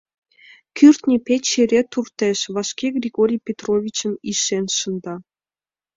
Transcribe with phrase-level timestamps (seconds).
[0.77, 5.15] Кӱртньӧ пече эре туртеш, вашке Григорий Петровичым ишен шында.